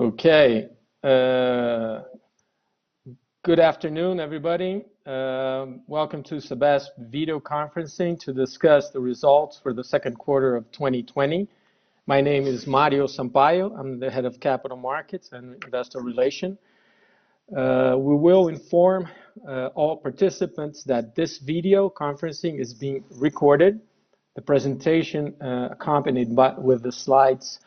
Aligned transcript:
Okay. 0.00 0.70
Uh, 1.04 2.00
good 3.42 3.60
afternoon, 3.60 4.18
everybody. 4.18 4.82
Um, 5.04 5.82
welcome 5.88 6.22
to 6.22 6.36
Sabesp 6.36 6.86
video 6.96 7.38
conferencing 7.38 8.18
to 8.20 8.32
discuss 8.32 8.88
the 8.88 8.98
results 8.98 9.60
for 9.62 9.74
the 9.74 9.84
second 9.84 10.16
quarter 10.18 10.56
of 10.56 10.64
2020. 10.72 11.46
My 12.06 12.22
name 12.22 12.46
is 12.46 12.66
Mario 12.66 13.06
Sampaio. 13.06 13.78
I'm 13.78 14.00
the 14.00 14.10
head 14.10 14.24
of 14.24 14.40
capital 14.40 14.78
markets 14.78 15.32
and 15.32 15.62
investor 15.64 16.00
relation. 16.00 16.56
Uh, 17.54 17.94
we 17.98 18.16
will 18.16 18.48
inform 18.48 19.06
uh, 19.46 19.66
all 19.74 19.98
participants 19.98 20.82
that 20.84 21.14
this 21.14 21.36
video 21.36 21.90
conferencing 21.90 22.58
is 22.58 22.72
being 22.72 23.04
recorded. 23.10 23.78
The 24.34 24.40
presentation 24.40 25.34
uh, 25.42 25.68
accompanied 25.72 26.34
by, 26.34 26.54
with 26.54 26.82
the 26.82 26.90
slides 26.90 27.60
uh, 27.62 27.66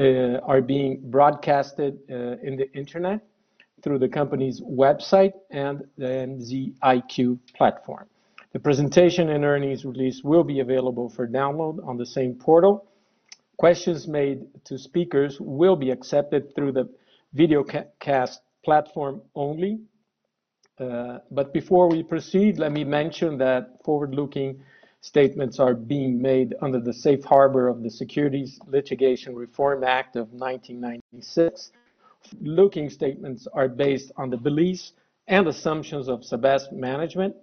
are 0.00 0.60
being 0.62 1.00
broadcasted 1.10 1.98
uh, 2.10 2.36
in 2.42 2.56
the 2.56 2.70
internet 2.74 3.20
through 3.82 3.98
the 3.98 4.08
company's 4.08 4.60
website 4.60 5.32
and 5.50 5.84
the 5.96 6.72
IQ 6.82 7.38
platform. 7.54 8.06
The 8.52 8.58
presentation 8.58 9.30
and 9.30 9.44
earnings 9.44 9.84
release 9.84 10.24
will 10.24 10.44
be 10.44 10.60
available 10.60 11.08
for 11.08 11.28
download 11.28 11.86
on 11.86 11.96
the 11.96 12.06
same 12.06 12.34
portal. 12.34 12.86
Questions 13.58 14.08
made 14.08 14.46
to 14.64 14.78
speakers 14.78 15.38
will 15.40 15.76
be 15.76 15.90
accepted 15.90 16.54
through 16.54 16.72
the 16.72 16.88
videocast 17.36 18.38
platform 18.64 19.22
only. 19.34 19.80
Uh, 20.78 21.18
but 21.30 21.52
before 21.52 21.88
we 21.88 22.02
proceed, 22.02 22.58
let 22.58 22.72
me 22.72 22.84
mention 22.84 23.36
that 23.38 23.84
forward-looking 23.84 24.60
statements 25.00 25.58
are 25.58 25.74
being 25.74 26.20
made 26.20 26.54
under 26.60 26.80
the 26.80 26.92
safe 26.92 27.24
harbor 27.24 27.68
of 27.68 27.82
the 27.82 27.90
Securities 27.90 28.58
Litigation 28.66 29.34
Reform 29.34 29.82
Act 29.82 30.16
of 30.16 30.32
1996. 30.32 31.72
Looking 32.40 32.90
statements 32.90 33.46
are 33.52 33.68
based 33.68 34.12
on 34.16 34.30
the 34.30 34.36
beliefs 34.36 34.92
and 35.26 35.48
assumptions 35.48 36.08
of 36.08 36.20
Sabesp 36.20 36.72
management 36.72 37.34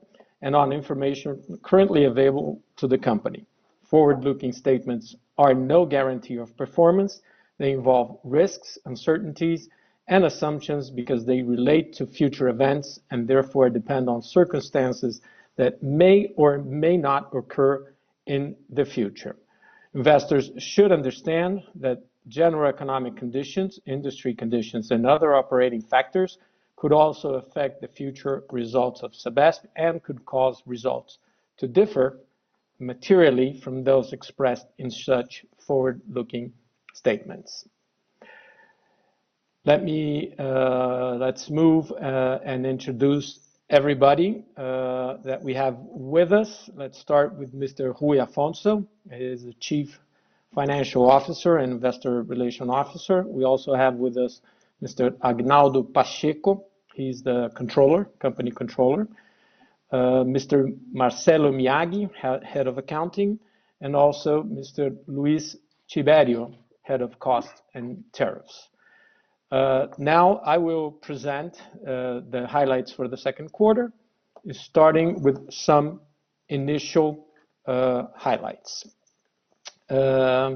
and 0.41 0.55
on 0.55 0.71
information 0.71 1.59
currently 1.63 2.05
available 2.05 2.61
to 2.75 2.87
the 2.87 2.97
company. 2.97 3.45
Forward-looking 3.83 4.51
statements 4.51 5.15
are 5.37 5.53
no 5.53 5.85
guarantee 5.85 6.37
of 6.37 6.55
performance. 6.57 7.21
They 7.57 7.71
involve 7.71 8.19
risks, 8.23 8.77
uncertainties, 8.85 9.69
and 10.07 10.25
assumptions 10.25 10.91
because 10.91 11.25
they 11.25 11.41
relate 11.41 11.93
to 11.93 12.05
future 12.05 12.49
events 12.49 12.99
and 13.09 13.27
therefore 13.27 13.69
depend 13.69 14.09
on 14.09 14.21
circumstances 14.21 15.21
that 15.57 15.83
may 15.83 16.31
or 16.35 16.59
may 16.59 16.97
not 16.97 17.29
occur 17.35 17.93
in 18.25 18.55
the 18.69 18.85
future. 18.85 19.35
Investors 19.93 20.51
should 20.57 20.91
understand 20.91 21.63
that 21.75 22.03
general 22.27 22.67
economic 22.69 23.15
conditions, 23.15 23.79
industry 23.85 24.33
conditions, 24.33 24.91
and 24.91 25.05
other 25.05 25.35
operating 25.35 25.81
factors 25.81 26.37
could 26.75 26.93
also 26.93 27.35
affect 27.35 27.81
the 27.81 27.87
future 27.87 28.43
results 28.51 29.01
of 29.01 29.11
Sabesp 29.13 29.65
and 29.75 30.03
could 30.03 30.23
cause 30.25 30.61
results 30.65 31.17
to 31.57 31.67
differ 31.67 32.19
materially 32.79 33.59
from 33.59 33.83
those 33.83 34.13
expressed 34.13 34.67
in 34.77 34.91
such 34.91 35.45
forward-looking 35.65 36.53
statements. 36.93 37.67
Let 39.65 39.83
me, 39.83 40.33
uh, 40.37 41.15
let's 41.15 41.49
move 41.49 41.91
uh, 41.91 42.39
and 42.45 42.65
introduce 42.65 43.39
everybody 43.69 44.45
uh, 44.55 45.17
that 45.25 45.41
we 45.43 45.53
have 45.53 45.77
with 45.91 46.31
us. 46.31 46.69
Let's 46.75 46.97
start 46.97 47.35
with 47.35 47.53
Mr. 47.53 47.99
Rui 47.99 48.17
Afonso. 48.17 48.87
He 49.11 49.23
is 49.25 49.43
the 49.43 49.53
Chief 49.55 49.99
Financial 50.55 51.09
Officer 51.09 51.57
and 51.57 51.73
Investor 51.73 52.23
Relation 52.23 52.69
Officer. 52.69 53.23
We 53.27 53.43
also 53.43 53.73
have 53.73 53.95
with 53.95 54.15
us 54.15 54.41
Mr. 54.81 55.11
Agnaldo 55.19 55.93
Pacheco. 55.93 56.63
He's 56.93 57.21
the 57.21 57.49
controller, 57.55 58.05
company 58.19 58.51
controller. 58.51 59.07
Uh, 59.91 60.23
Mr. 60.23 60.73
Marcelo 60.93 61.51
Miyagi, 61.51 62.09
head 62.15 62.67
of 62.67 62.77
accounting, 62.77 63.37
and 63.81 63.95
also 63.95 64.43
Mr. 64.43 64.95
Luis 65.07 65.57
Tiberio, 65.89 66.55
head 66.83 67.01
of 67.01 67.19
cost 67.19 67.63
and 67.73 68.03
tariffs. 68.13 68.69
Uh, 69.49 69.87
now 69.97 70.41
I 70.43 70.57
will 70.57 70.91
present 70.91 71.61
uh, 71.81 72.21
the 72.29 72.45
highlights 72.49 72.91
for 72.91 73.07
the 73.07 73.15
second 73.15 73.51
quarter, 73.53 73.93
starting 74.51 75.21
with 75.21 75.51
some 75.51 76.01
initial 76.49 77.27
uh, 77.65 78.03
highlights. 78.15 78.85
Uh, 79.89 80.55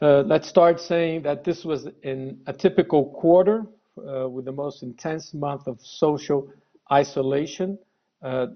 uh, 0.00 0.22
let's 0.22 0.48
start 0.48 0.80
saying 0.80 1.22
that 1.22 1.44
this 1.44 1.64
was 1.64 1.86
in 2.02 2.40
a 2.46 2.52
typical 2.52 3.10
quarter 3.20 3.66
with 3.94 4.46
the 4.46 4.52
most 4.52 4.82
intense 4.82 5.34
month 5.34 5.66
of 5.66 5.78
social 5.82 6.48
isolation 6.90 7.78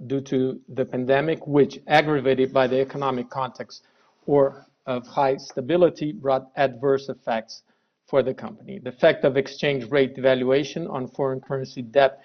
due 0.06 0.20
to 0.22 0.58
the 0.70 0.84
pandemic, 0.84 1.46
which 1.46 1.78
aggravated 1.88 2.54
by 2.54 2.66
the 2.66 2.80
economic 2.80 3.28
context 3.28 3.84
or 4.26 4.66
of 4.86 5.06
high 5.06 5.36
stability 5.36 6.10
brought 6.12 6.50
adverse 6.56 7.10
effects 7.10 7.62
for 8.06 8.22
the 8.22 8.34
company. 8.34 8.78
The 8.78 8.90
effect 8.90 9.24
of 9.24 9.36
exchange 9.36 9.90
rate 9.90 10.16
devaluation 10.16 10.88
on 10.90 11.08
foreign 11.08 11.40
currency 11.40 11.82
debt 11.82 12.20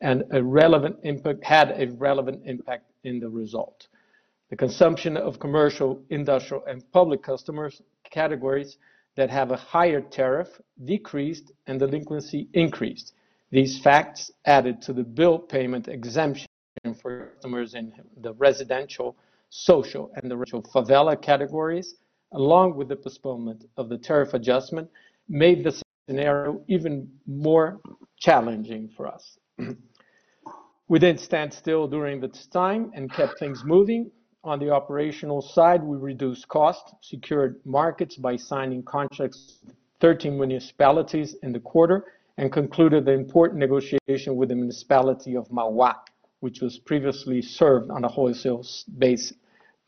and 0.00 0.24
a 0.32 0.42
relevant 0.42 0.96
impact 1.02 1.44
had 1.44 1.74
a 1.80 1.90
relevant 1.92 2.42
impact 2.44 2.84
in 3.04 3.20
the 3.20 3.28
result. 3.28 3.88
The 4.50 4.56
consumption 4.56 5.16
of 5.16 5.38
commercial, 5.38 6.02
industrial, 6.10 6.64
and 6.66 6.82
public 6.92 7.22
customers 7.22 7.82
categories 8.10 8.76
that 9.16 9.30
have 9.30 9.50
a 9.50 9.56
higher 9.56 10.00
tariff 10.00 10.48
decreased 10.84 11.52
and 11.66 11.78
delinquency 11.78 12.48
increased. 12.52 13.12
These 13.50 13.80
facts 13.80 14.30
added 14.44 14.82
to 14.82 14.92
the 14.92 15.04
bill 15.04 15.38
payment 15.38 15.88
exemption 15.88 16.48
for 17.00 17.32
customers 17.34 17.74
in 17.74 17.92
the 18.20 18.32
residential, 18.34 19.16
social, 19.50 20.10
and 20.16 20.30
the 20.30 20.36
favela 20.36 21.20
categories, 21.20 21.94
along 22.32 22.76
with 22.76 22.88
the 22.88 22.96
postponement 22.96 23.64
of 23.76 23.88
the 23.88 23.98
tariff 23.98 24.34
adjustment 24.34 24.88
made 25.28 25.64
the 25.64 25.82
scenario 26.08 26.60
even 26.68 27.08
more 27.26 27.80
challenging 28.18 28.90
for 28.96 29.06
us. 29.06 29.38
we 30.88 30.98
didn't 30.98 31.20
stand 31.20 31.52
still 31.52 31.86
during 31.86 32.20
this 32.20 32.46
time 32.46 32.90
and 32.94 33.12
kept 33.12 33.38
things 33.38 33.62
moving. 33.64 34.10
On 34.42 34.58
the 34.58 34.70
operational 34.70 35.40
side, 35.40 35.82
we 35.82 35.96
reduced 35.96 36.46
costs, 36.48 36.92
secured 37.00 37.60
markets 37.64 38.16
by 38.16 38.36
signing 38.36 38.82
contracts 38.82 39.60
with 39.64 39.74
13 40.00 40.36
municipalities 40.36 41.34
in 41.42 41.52
the 41.52 41.60
quarter, 41.60 42.04
and 42.36 42.52
concluded 42.52 43.06
the 43.06 43.12
important 43.12 43.58
negotiation 43.58 44.36
with 44.36 44.50
the 44.50 44.54
municipality 44.54 45.36
of 45.36 45.48
Mauá, 45.48 45.94
which 46.40 46.60
was 46.60 46.78
previously 46.78 47.40
served 47.40 47.90
on 47.90 48.04
a 48.04 48.08
wholesale 48.08 48.62
base, 48.98 49.32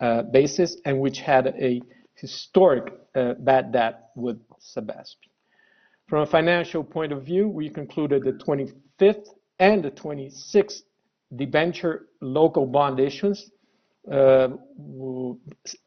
uh, 0.00 0.22
basis 0.22 0.78
and 0.86 0.98
which 0.98 1.18
had 1.18 1.48
a 1.48 1.82
historic 2.14 2.94
uh, 3.14 3.34
bad 3.40 3.72
debt 3.72 4.10
with 4.14 4.38
From 6.06 6.22
a 6.22 6.26
financial 6.26 6.84
point 6.84 7.12
of 7.12 7.24
view, 7.24 7.48
we 7.48 7.68
concluded 7.68 8.22
the 8.24 8.32
25th 8.32 9.28
and 9.58 9.82
the 9.82 9.90
26th 9.90 10.82
debenture 11.34 12.06
local 12.20 12.66
bond 12.66 13.00
issuance, 13.00 13.50
uh, 14.10 14.48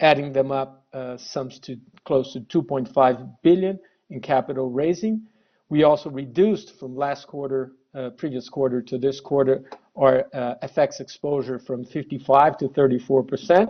adding 0.01 0.33
them 0.33 0.51
up 0.51 0.85
uh, 0.93 1.15
sums 1.17 1.59
to 1.59 1.77
close 2.05 2.33
to 2.33 2.41
2.5 2.41 3.35
billion 3.43 3.79
in 4.09 4.19
capital 4.19 4.69
raising. 4.69 5.21
We 5.69 5.83
also 5.83 6.09
reduced 6.09 6.77
from 6.79 6.95
last 6.95 7.27
quarter, 7.27 7.73
uh, 7.93 8.09
previous 8.11 8.49
quarter 8.49 8.81
to 8.81 8.97
this 8.97 9.21
quarter, 9.21 9.63
our 9.95 10.25
uh, 10.33 10.55
FX 10.63 10.99
exposure 10.99 11.59
from 11.59 11.85
55 11.85 12.57
to 12.57 12.67
34 12.69 13.23
percent, 13.23 13.69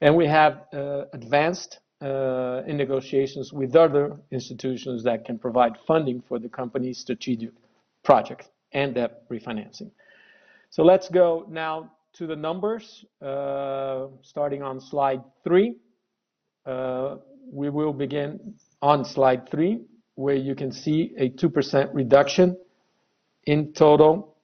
and 0.00 0.16
we 0.16 0.26
have 0.26 0.64
uh, 0.72 1.04
advanced 1.12 1.80
uh, 2.02 2.62
in 2.66 2.76
negotiations 2.76 3.52
with 3.52 3.76
other 3.76 4.16
institutions 4.30 5.04
that 5.04 5.24
can 5.24 5.38
provide 5.38 5.72
funding 5.86 6.20
for 6.28 6.38
the 6.38 6.48
company's 6.48 6.98
strategic 6.98 7.50
project 8.02 8.50
and 8.72 8.94
debt 8.94 9.28
refinancing. 9.30 9.90
So 10.70 10.82
let's 10.82 11.08
go 11.08 11.46
now 11.48 11.92
to 12.14 12.26
the 12.26 12.36
numbers, 12.36 13.04
uh, 13.20 14.06
starting 14.22 14.62
on 14.62 14.80
slide 14.80 15.22
three. 15.44 15.76
Uh, 16.66 17.16
we 17.50 17.70
will 17.70 17.92
begin 17.92 18.54
on 18.80 19.04
slide 19.04 19.48
three, 19.48 19.82
where 20.16 20.34
you 20.34 20.54
can 20.54 20.72
see 20.72 21.14
a 21.18 21.30
2% 21.30 21.90
reduction 21.94 22.56
in 23.44 23.72
total 23.72 24.36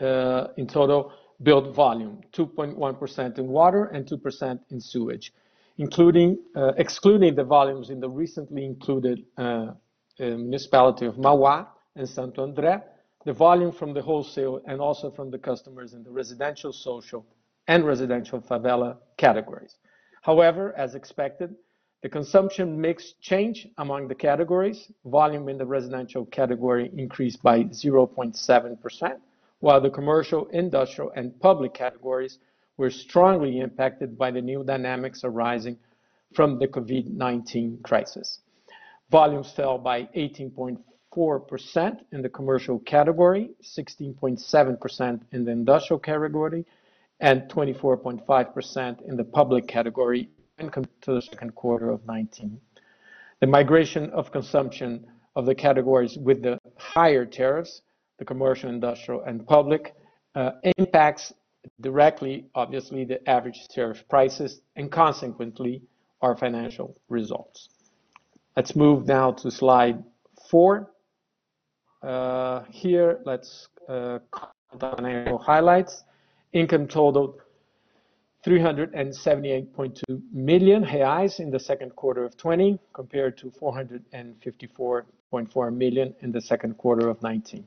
uh, 0.00 0.48
in 0.56 0.66
total 0.66 1.12
built 1.42 1.74
volume, 1.74 2.20
2.1% 2.32 3.38
in 3.38 3.46
water 3.46 3.84
and 3.86 4.06
2% 4.06 4.58
in 4.70 4.80
sewage 4.80 5.32
including 5.80 6.38
uh, 6.54 6.72
excluding 6.76 7.34
the 7.34 7.44
volumes 7.58 7.88
in 7.90 7.98
the 8.00 8.08
recently 8.08 8.64
included 8.64 9.24
uh, 9.38 9.42
uh, 9.42 9.72
municipality 10.18 11.06
of 11.06 11.14
Mauá 11.16 11.66
and 11.96 12.06
Santo 12.08 12.46
André, 12.46 12.82
the 13.24 13.32
volume 13.32 13.72
from 13.72 13.94
the 13.94 14.02
wholesale 14.02 14.60
and 14.66 14.80
also 14.80 15.10
from 15.10 15.30
the 15.30 15.38
customers 15.38 15.94
in 15.94 16.02
the 16.02 16.10
residential, 16.10 16.72
social, 16.72 17.24
and 17.66 17.84
residential 17.84 18.40
favela 18.40 18.96
categories. 19.16 19.74
However, 20.22 20.74
as 20.76 20.94
expected, 20.94 21.50
The 22.02 22.08
consumption 22.08 22.80
mix 22.80 23.12
change 23.20 23.68
among 23.76 24.08
the 24.08 24.14
categories. 24.14 24.90
Volume 25.04 25.50
in 25.50 25.58
the 25.58 25.66
residential 25.66 26.24
category 26.26 26.90
increased 26.96 27.42
by 27.42 27.64
0.7%, 27.64 29.20
while 29.58 29.80
the 29.82 29.90
commercial, 29.90 30.46
industrial, 30.46 31.10
and 31.14 31.38
public 31.40 31.74
categories 31.74 32.38
were 32.80 32.90
strongly 32.90 33.60
impacted 33.60 34.16
by 34.16 34.30
the 34.30 34.40
new 34.40 34.64
dynamics 34.64 35.20
arising 35.22 35.76
from 36.34 36.58
the 36.58 36.66
COVID-19 36.66 37.82
crisis. 37.82 38.40
Volumes 39.10 39.52
fell 39.52 39.76
by 39.76 40.04
18.4% 40.16 41.98
in 42.12 42.22
the 42.22 42.28
commercial 42.30 42.78
category, 42.78 43.50
16.7% 43.62 45.20
in 45.32 45.44
the 45.44 45.50
industrial 45.50 46.00
category, 46.00 46.64
and 47.20 47.42
24.5% 47.50 49.08
in 49.08 49.14
the 49.14 49.24
public 49.24 49.68
category 49.68 50.30
when 50.56 50.70
compared 50.70 51.02
to 51.02 51.12
the 51.12 51.20
second 51.20 51.54
quarter 51.54 51.90
of 51.90 52.00
2019. 52.00 52.58
The 53.40 53.46
migration 53.46 54.08
of 54.10 54.32
consumption 54.32 55.06
of 55.36 55.44
the 55.44 55.54
categories 55.54 56.16
with 56.16 56.42
the 56.42 56.58
higher 56.78 57.26
tariffs, 57.26 57.82
the 58.18 58.24
commercial, 58.24 58.70
industrial, 58.70 59.22
and 59.24 59.46
public, 59.46 59.94
uh, 60.34 60.52
impacts 60.78 61.34
directly, 61.80 62.46
obviously, 62.54 63.04
the 63.04 63.28
average 63.28 63.68
tariff 63.68 64.08
prices 64.08 64.62
and 64.76 64.90
consequently 64.90 65.82
our 66.22 66.34
financial 66.36 66.96
results. 67.08 67.68
Let's 68.56 68.74
move 68.76 69.06
now 69.06 69.32
to 69.32 69.50
slide 69.50 70.02
four. 70.48 70.90
Uh, 72.02 72.62
here, 72.70 73.20
let's 73.24 73.68
uh, 73.88 74.18
financial 74.78 75.38
highlights. 75.38 76.04
Income 76.52 76.88
totaled 76.88 77.40
378.2 78.46 80.02
million 80.32 80.84
reais 80.84 81.40
in 81.40 81.50
the 81.50 81.58
second 81.58 81.94
quarter 81.94 82.24
of 82.24 82.38
2020, 82.38 82.78
compared 82.92 83.36
to 83.38 83.50
454.4 83.50 85.76
million 85.76 86.14
in 86.20 86.32
the 86.32 86.40
second 86.40 86.78
quarter 86.78 87.08
of 87.08 87.18
2019. 87.18 87.64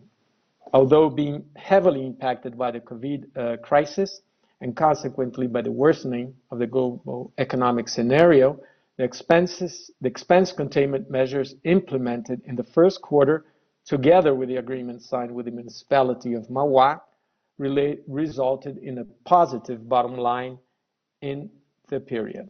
Although 0.72 1.10
being 1.10 1.46
heavily 1.56 2.06
impacted 2.06 2.58
by 2.58 2.72
the 2.72 2.80
COVID 2.80 3.38
uh, 3.38 3.58
crisis 3.58 4.22
and 4.62 4.76
consequently 4.76 5.48
by 5.48 5.62
the 5.62 5.72
worsening 5.72 6.34
of 6.50 6.60
the 6.60 6.68
global 6.68 7.34
economic 7.38 7.90
scenario, 7.90 8.60
the 8.98 9.04
expense 9.04 10.52
containment 10.52 11.10
measures 11.10 11.56
implemented 11.64 12.42
in 12.46 12.56
the 12.56 12.64
first 12.64 13.02
quarter, 13.02 13.46
together 13.86 14.34
with 14.36 14.50
the 14.50 14.58
agreement 14.58 15.02
signed 15.02 15.34
with 15.34 15.46
the 15.46 15.52
municipality 15.52 16.34
of 16.34 16.48
Mauá, 16.48 17.02
resulted 17.58 18.78
in 18.78 19.00
a 19.00 19.06
positive 19.26 19.90
bottom 19.90 20.16
line 20.16 20.58
in 21.22 21.50
the 21.90 22.00
period. 22.00 22.50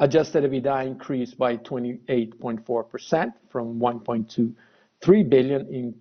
Adjusted 0.00 0.44
EBITDA 0.44 0.86
increased 0.86 1.38
by 1.38 1.56
28.4% 1.56 3.32
from 3.48 3.80
1.23 3.80 5.28
billion 5.30 5.66
in 5.72 5.94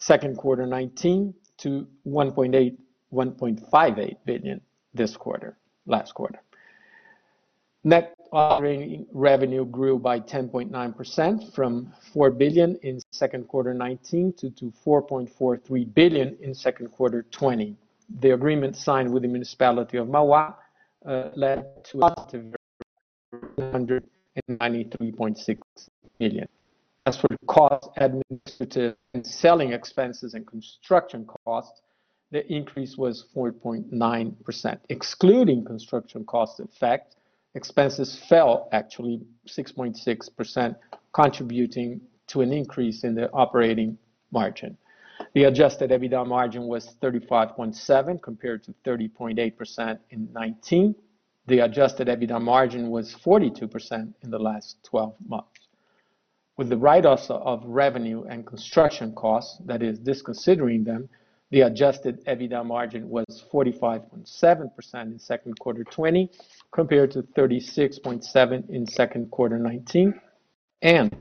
second 0.00 0.36
quarter 0.36 0.66
19 0.66 1.32
to 1.58 1.86
1.8, 2.06 2.76
1.58 3.12 4.16
billion 4.24 4.60
this 4.92 5.16
quarter, 5.16 5.56
last 5.86 6.14
quarter. 6.14 6.40
Net 7.84 8.14
operating 8.32 9.06
revenue 9.12 9.64
grew 9.64 9.96
by 9.98 10.20
10.9% 10.20 11.54
from 11.54 11.92
4 12.12 12.30
billion 12.30 12.76
in 12.82 13.00
second 13.12 13.48
quarter 13.48 13.72
19 13.74 14.32
to 14.34 14.50
4.43 14.84 15.94
billion 15.94 16.36
in 16.40 16.54
second 16.54 16.88
quarter 16.88 17.24
20. 17.30 17.76
The 18.20 18.32
agreement 18.32 18.76
signed 18.76 19.12
with 19.12 19.22
the 19.22 19.28
municipality 19.28 19.98
of 19.98 20.08
Mauá 20.08 20.54
uh, 21.06 21.30
led 21.34 21.84
to 21.84 22.00
a 22.00 22.14
positive 22.14 22.54
193.6 23.58 25.58
million. 26.18 26.48
As 27.06 27.16
for 27.16 27.28
cost, 27.46 27.88
administrative, 27.96 28.94
and 29.14 29.26
selling 29.26 29.72
expenses 29.72 30.34
and 30.34 30.46
construction 30.46 31.26
costs, 31.46 31.80
the 32.30 32.46
increase 32.52 32.96
was 32.96 33.26
4.9%. 33.34 34.78
Excluding 34.90 35.64
construction 35.64 36.24
cost 36.24 36.60
effect, 36.60 37.16
expenses 37.54 38.18
fell 38.28 38.68
actually 38.72 39.22
6.6%, 39.48 40.76
contributing 41.12 42.00
to 42.28 42.42
an 42.42 42.52
increase 42.52 43.02
in 43.02 43.14
the 43.14 43.30
operating 43.32 43.98
margin. 44.30 44.76
The 45.34 45.44
adjusted 45.44 45.90
EBITDA 45.90 46.26
margin 46.26 46.66
was 46.66 46.94
35.7 47.02 48.22
compared 48.22 48.62
to 48.64 48.74
30.8% 48.84 49.38
in 49.38 49.48
2019. 49.48 50.94
The 51.46 51.60
adjusted 51.60 52.08
EBITDA 52.08 52.40
margin 52.40 52.90
was 52.90 53.14
42% 53.14 54.14
in 54.22 54.30
the 54.30 54.38
last 54.38 54.76
12 54.84 55.14
months. 55.26 55.59
With 56.60 56.68
the 56.68 56.76
write-offs 56.76 57.30
of 57.30 57.64
revenue 57.64 58.24
and 58.24 58.46
construction 58.46 59.14
costs, 59.14 59.62
that 59.64 59.82
is 59.82 59.98
disconsidering 59.98 60.84
them, 60.84 61.08
the 61.50 61.62
adjusted 61.62 62.22
EBITDA 62.26 62.66
margin 62.66 63.08
was 63.08 63.24
45.7% 63.50 64.94
in 64.94 65.18
second 65.18 65.58
quarter 65.58 65.84
2020 65.84 66.28
compared 66.70 67.12
to 67.12 67.22
36.7% 67.22 68.68
in 68.68 68.86
second 68.86 69.30
quarter 69.30 69.56
2019 69.56 70.20
and 70.82 71.16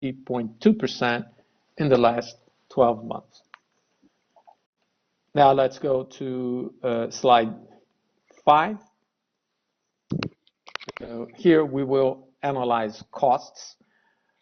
8.2% 0.00 1.26
in 1.78 1.88
the 1.88 1.98
last 1.98 2.36
12 2.68 3.04
months. 3.04 3.42
Now 5.34 5.50
let's 5.50 5.80
go 5.80 6.04
to 6.04 6.72
uh, 6.84 7.10
slide 7.10 7.52
five. 8.44 8.76
Here 11.34 11.64
we 11.64 11.82
will 11.82 12.28
analyze 12.44 13.02
costs. 13.10 13.74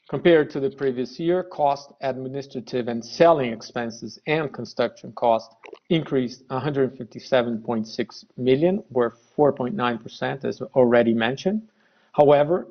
Compared 0.08 0.48
to 0.50 0.60
the 0.60 0.70
previous 0.70 1.18
year, 1.18 1.42
cost, 1.42 1.90
administrative, 2.00 2.86
and 2.86 3.04
selling 3.04 3.52
expenses 3.52 4.20
and 4.28 4.52
construction 4.52 5.10
costs 5.12 5.52
increased 5.88 6.46
157.6 6.48 8.24
million, 8.36 8.84
or 8.94 9.16
4.9%, 9.36 10.44
as 10.44 10.62
already 10.76 11.12
mentioned. 11.12 11.60
However, 12.12 12.68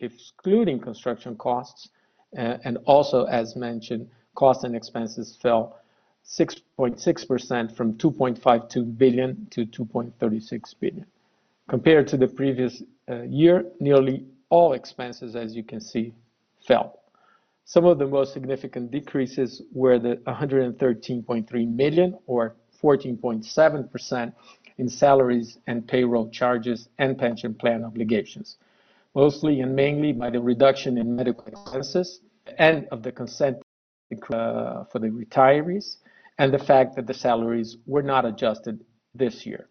excluding 0.00 0.80
construction 0.80 1.36
costs, 1.36 1.90
uh, 2.38 2.56
and 2.64 2.78
also 2.86 3.24
as 3.24 3.56
mentioned, 3.56 4.08
costs 4.34 4.64
and 4.64 4.74
expenses 4.74 5.36
fell 5.42 5.78
6.6% 6.26 7.76
from 7.76 7.92
2.52 7.98 8.96
billion 8.96 9.46
to 9.50 9.66
2.36 9.66 10.74
billion. 10.80 11.04
Compared 11.68 12.08
to 12.08 12.16
the 12.16 12.26
previous 12.26 12.82
uh, 13.10 13.22
year, 13.22 13.66
nearly 13.80 14.24
all 14.48 14.72
expenses, 14.72 15.36
as 15.36 15.54
you 15.54 15.62
can 15.62 15.80
see, 15.80 16.14
fell. 16.66 17.00
Some 17.64 17.86
of 17.86 17.98
the 17.98 18.06
most 18.06 18.32
significant 18.32 18.90
decreases 18.90 19.62
were 19.72 19.98
the 19.98 20.16
113.3 20.26 21.74
million 21.74 22.18
or 22.26 22.56
14.7% 22.82 24.32
in 24.76 24.88
salaries 24.88 25.58
and 25.66 25.86
payroll 25.86 26.28
charges 26.28 26.88
and 26.98 27.16
pension 27.16 27.54
plan 27.54 27.84
obligations, 27.84 28.56
mostly 29.14 29.60
and 29.60 29.74
mainly 29.74 30.12
by 30.12 30.30
the 30.30 30.40
reduction 30.40 30.98
in 30.98 31.16
medical 31.16 31.46
expenses 31.46 32.20
and 32.58 32.86
of 32.90 33.02
the 33.02 33.12
consent 33.12 33.56
uh, 34.30 34.84
for 34.84 34.98
the 34.98 35.08
retirees, 35.08 35.96
and 36.38 36.52
the 36.52 36.58
fact 36.58 36.94
that 36.96 37.06
the 37.06 37.14
salaries 37.14 37.78
were 37.86 38.02
not 38.02 38.24
adjusted 38.24 38.84
this 39.14 39.46
year. 39.46 39.68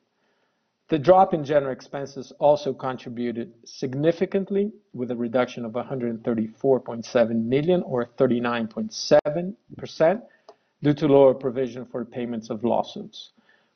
The 0.94 1.00
drop 1.00 1.34
in 1.34 1.44
general 1.44 1.74
expenses 1.74 2.32
also 2.38 2.72
contributed 2.72 3.52
significantly 3.66 4.72
with 4.94 5.10
a 5.10 5.16
reduction 5.16 5.66
of 5.66 5.72
134.7 5.72 7.46
million 7.46 7.82
or 7.82 8.06
39.7% 8.16 10.22
due 10.84 10.94
to 10.94 11.08
lower 11.08 11.34
provision 11.34 11.88
for 11.88 12.06
payments 12.06 12.52
of 12.52 12.64
lawsuits. 12.64 13.32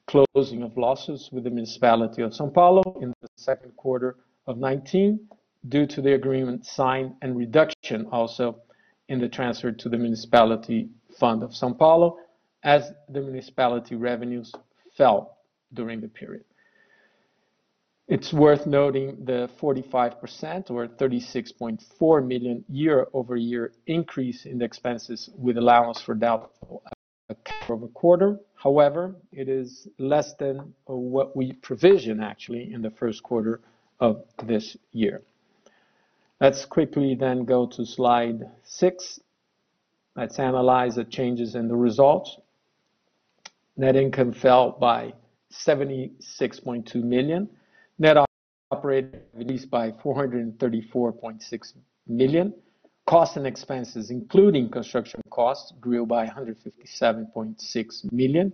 Closing 0.05 0.61
of 0.61 0.77
lawsuits 0.77 1.31
with 1.31 1.45
the 1.45 1.49
municipality 1.49 2.21
of 2.21 2.33
São 2.33 2.53
Paulo 2.53 2.83
in 3.01 3.11
the 3.21 3.29
second 3.35 3.75
quarter 3.77 4.09
of 4.45 4.57
2019 4.57 5.19
due 5.69 5.87
to 5.87 6.03
the 6.03 6.13
agreement 6.13 6.67
signed 6.67 7.15
and 7.23 7.35
reduction 7.35 8.05
also 8.11 8.59
in 9.09 9.19
the 9.19 9.27
transfer 9.27 9.71
to 9.71 9.89
the 9.89 9.97
municipality 9.97 10.87
fund 11.17 11.41
of 11.41 11.49
São 11.49 11.75
Paulo 11.75 12.19
as 12.61 12.91
the 13.09 13.21
municipality 13.21 13.95
revenues 13.95 14.53
fell 14.95 15.39
during 15.73 15.99
the 15.99 16.07
period. 16.07 16.43
It's 18.07 18.31
worth 18.31 18.65
noting 18.65 19.25
the 19.25 19.49
45% 19.59 20.71
or 20.71 20.87
36.4 20.87 22.25
million 22.25 22.63
year-over-year 22.69 23.73
increase 23.85 24.45
in 24.45 24.59
the 24.59 24.65
expenses 24.65 25.29
with 25.37 25.57
allowance 25.57 26.01
for 26.01 26.15
doubtful 26.15 26.83
quarter-over-quarter. 27.27 28.39
However, 28.55 29.15
it 29.33 29.49
is 29.49 29.89
less 29.99 30.33
than 30.35 30.73
what 30.85 31.35
we 31.35 31.51
provision 31.51 32.21
actually 32.21 32.71
in 32.71 32.81
the 32.81 32.91
first 32.91 33.23
quarter 33.23 33.59
of 33.99 34.23
this 34.45 34.77
year. 34.93 35.21
Let's 36.39 36.63
quickly 36.63 37.13
then 37.13 37.43
go 37.43 37.65
to 37.67 37.85
slide 37.85 38.49
six. 38.63 39.19
Let's 40.15 40.39
analyze 40.39 40.95
the 40.95 41.03
changes 41.03 41.55
in 41.55 41.67
the 41.67 41.75
results. 41.75 42.37
Net 43.75 43.97
income 43.97 44.31
fell 44.31 44.71
by 44.71 45.13
76.2 45.51 47.03
million. 47.03 47.49
Net 47.99 48.17
operating 48.71 49.21
released 49.33 49.71
by 49.71 49.91
434.6 49.91 51.73
million. 52.07 52.53
Costs 53.07 53.37
and 53.37 53.47
expenses, 53.47 54.11
including 54.11 54.69
construction 54.69 55.21
costs, 55.31 55.71
grew 55.79 56.05
by 56.05 56.27
157.6 56.27 58.11
million. 58.11 58.53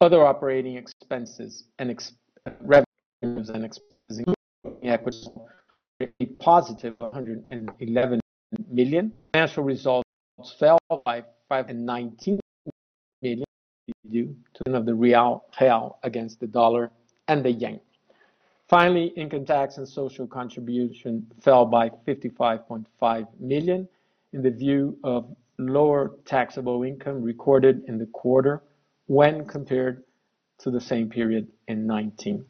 Other 0.00 0.24
operating 0.24 0.76
expenses 0.76 1.64
and 1.78 1.90
revenues 2.60 3.50
and 3.50 3.64
expenses, 3.64 4.18
including 4.18 4.90
equity, 4.90 5.26
a 6.00 6.26
positive 6.38 6.94
111 7.00 8.20
million. 8.70 9.12
Financial 9.32 9.62
results 9.62 10.08
fell 10.58 10.78
by 11.04 11.22
519 11.50 12.40
million 13.20 13.44
due 14.10 14.34
to 14.54 14.80
the 14.80 14.94
real 14.94 15.44
against 16.02 16.40
the 16.40 16.46
dollar 16.46 16.90
and 17.28 17.44
the 17.44 17.52
yen. 17.52 17.78
Finally, 18.70 19.06
income 19.16 19.44
tax 19.44 19.78
and 19.78 19.88
social 19.88 20.28
contribution 20.28 21.26
fell 21.42 21.66
by 21.66 21.90
55.5 22.06 23.26
million 23.40 23.88
in 24.32 24.42
the 24.42 24.50
view 24.50 24.96
of 25.02 25.26
lower 25.58 26.12
taxable 26.24 26.84
income 26.84 27.20
recorded 27.20 27.82
in 27.88 27.98
the 27.98 28.06
quarter 28.06 28.62
when 29.08 29.44
compared 29.44 30.04
to 30.58 30.70
the 30.70 30.80
same 30.80 31.10
period 31.10 31.48
in 31.66 31.78
2019. 31.78 32.44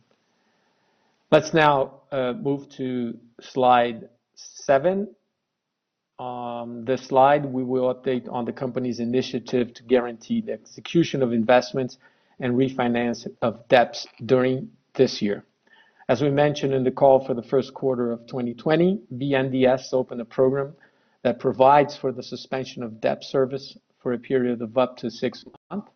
Let's 1.31 1.55
now 1.55 2.03
uh, 2.13 2.35
move 2.35 2.69
to 2.77 3.17
slide 3.41 4.11
seven. 4.35 5.09
On 6.19 6.85
This 6.85 7.07
slide, 7.07 7.47
we 7.47 7.65
will 7.65 7.95
update 7.95 8.31
on 8.31 8.45
the 8.45 8.53
company's 8.53 9.01
initiative 9.01 9.73
to 9.73 9.83
guarantee 9.85 10.43
the 10.43 10.53
execution 10.53 11.23
of 11.23 11.33
investments 11.33 11.97
and 12.41 12.57
refinance 12.57 13.27
of 13.41 13.67
debts 13.69 14.07
during 14.27 14.69
this 14.93 15.23
year. 15.23 15.47
As 16.11 16.21
we 16.21 16.29
mentioned 16.29 16.75
in 16.75 16.83
the 16.83 16.91
call 16.91 17.25
for 17.25 17.35
the 17.35 17.43
first 17.45 17.73
quarter 17.73 18.11
of 18.11 18.27
2020, 18.27 18.99
BNDES 19.17 19.93
opened 19.93 20.21
a 20.21 20.25
program 20.25 20.75
that 21.23 21.39
provides 21.39 21.97
for 21.97 22.11
the 22.11 22.21
suspension 22.21 22.83
of 22.83 23.01
debt 23.01 23.23
service 23.23 23.79
for 24.01 24.13
a 24.13 24.19
period 24.19 24.61
of 24.61 24.77
up 24.77 24.97
to 24.97 25.09
six 25.09 25.45
months. 25.71 25.89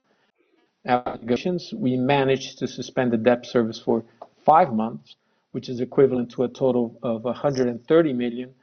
Negotiations, 0.85 1.75
we 1.77 1.97
managed 1.97 2.61
to 2.61 2.69
suspend 2.69 3.13
the 3.13 3.17
debt 3.17 3.45
service 3.45 3.81
for 3.81 4.05
five 4.45 4.73
months, 4.73 5.17
which 5.51 5.69
is 5.69 5.81
equivalent 5.81 6.31
to 6.31 6.45
a 6.45 6.49
total 6.49 6.97
of 7.03 7.25
130 7.25 8.13
million 8.13 8.55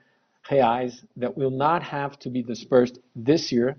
reais 0.50 1.04
that 1.18 1.36
will 1.36 1.52
not 1.52 1.84
have 1.84 2.18
to 2.20 2.30
be 2.30 2.42
disbursed 2.42 3.00
this 3.14 3.52
year, 3.52 3.76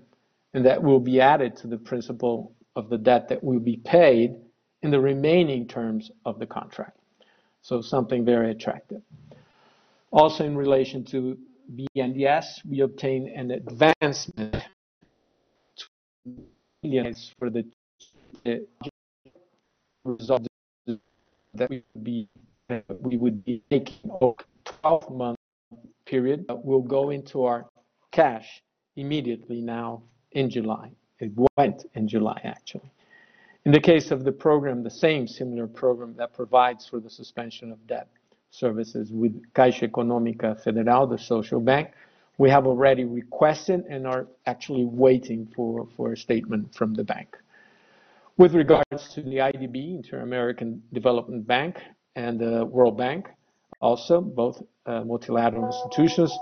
and 0.53 0.63
that 0.63 0.83
will 0.83 0.99
be 0.99 1.19
added 1.19 1.55
to 1.55 1.65
the 1.65 1.77
principal 1.77 2.53
of 2.75 2.91
the 2.91 2.99
debt 2.99 3.29
that 3.29 3.43
will 3.43 3.59
be 3.59 3.77
paid 3.77 4.35
in 4.83 4.91
the 4.91 4.99
remaining 4.99 5.67
terms 5.67 6.11
of 6.23 6.37
the 6.37 6.45
contract. 6.45 6.99
So 7.63 7.81
something 7.81 8.25
very 8.25 8.51
attractive. 8.51 9.01
Also, 10.11 10.43
in 10.43 10.55
relation 10.55 11.03
to 11.05 11.37
BNDES, 11.73 12.65
we 12.69 12.81
obtained 12.81 13.29
an 13.29 13.51
advancement 13.51 14.55
for 17.39 17.49
the 17.49 17.65
result 20.03 20.45
that 21.53 21.69
we 21.69 22.27
would 23.17 23.45
be 23.45 23.63
taking 23.71 24.11
a 24.11 24.33
12-month 24.83 25.37
period 26.05 26.45
that 26.49 26.65
will 26.65 26.81
go 26.81 27.11
into 27.11 27.45
our 27.45 27.65
cash 28.11 28.61
immediately 28.97 29.61
now 29.61 30.03
in 30.33 30.49
July. 30.49 30.91
It 31.19 31.31
went 31.57 31.85
in 31.93 32.09
July, 32.09 32.41
actually. 32.43 32.91
In 33.65 33.71
the 33.71 33.79
case 33.79 34.11
of 34.11 34.25
the 34.25 34.31
program, 34.31 34.83
the 34.83 34.89
same 34.89 35.25
similar 35.25 35.67
program 35.67 36.15
that 36.17 36.33
provides 36.33 36.85
for 36.85 36.99
the 36.99 37.09
suspension 37.09 37.71
of 37.71 37.87
debt 37.87 38.09
services 38.51 39.09
with 39.11 39.41
Caixa 39.53 39.89
Econômica 39.89 40.61
Federal, 40.61 41.07
the 41.07 41.17
social 41.17 41.61
bank, 41.61 41.91
we 42.37 42.49
have 42.49 42.67
already 42.67 43.05
requested 43.05 43.85
and 43.89 44.05
are 44.05 44.27
actually 44.47 44.83
waiting 44.83 45.47
for 45.55 45.87
for 45.95 46.11
a 46.11 46.17
statement 46.17 46.75
from 46.75 46.93
the 46.93 47.05
bank. 47.05 47.37
With 48.37 48.53
regards 48.53 49.13
to 49.13 49.21
the 49.21 49.37
IDB, 49.37 49.95
Inter-American 49.95 50.83
Development 50.91 51.45
Bank, 51.47 51.77
and 52.15 52.39
the 52.39 52.65
World 52.65 52.97
Bank, 52.97 53.29
also 53.79 54.19
both 54.19 54.61
uh, 54.85 55.05
multilateral 55.05 55.67
institutions, 55.67 56.37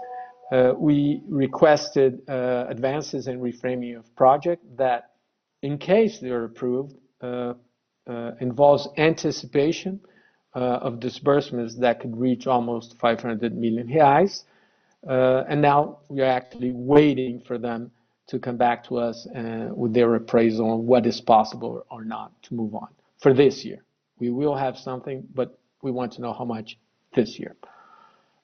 uh, 0.51 0.73
we 0.75 1.21
requested 1.27 2.21
uh, 2.27 2.65
advances 2.67 3.27
in 3.27 3.39
reframing 3.39 3.97
of 3.97 4.15
project 4.15 4.63
that, 4.77 5.11
in 5.61 5.77
case 5.77 6.19
they 6.19 6.29
are 6.29 6.45
approved, 6.45 6.95
Uh, 7.21 7.53
uh, 8.07 8.31
involves 8.39 8.87
anticipation 8.97 9.99
uh, 10.55 10.79
of 10.81 10.99
disbursements 10.99 11.75
that 11.75 11.99
could 11.99 12.17
reach 12.17 12.47
almost 12.47 12.97
500 12.99 13.55
million 13.55 13.87
reais. 13.87 14.43
Uh 15.07 15.43
and 15.47 15.61
now 15.61 15.99
we 16.09 16.21
are 16.21 16.31
actually 16.39 16.71
waiting 16.71 17.39
for 17.47 17.59
them 17.59 17.91
to 18.25 18.39
come 18.39 18.57
back 18.57 18.83
to 18.83 18.97
us 18.97 19.27
with 19.75 19.93
their 19.93 20.15
appraisal 20.15 20.71
on 20.71 20.87
what 20.87 21.05
is 21.05 21.21
possible 21.21 21.85
or 21.91 22.03
not 22.03 22.31
to 22.41 22.55
move 22.55 22.73
on 22.73 22.87
for 23.19 23.33
this 23.35 23.63
year. 23.63 23.83
We 24.19 24.31
will 24.31 24.55
have 24.55 24.77
something, 24.77 25.23
but 25.35 25.59
we 25.83 25.91
want 25.91 26.11
to 26.13 26.21
know 26.21 26.33
how 26.33 26.45
much 26.45 26.77
this 27.13 27.37
year. 27.39 27.55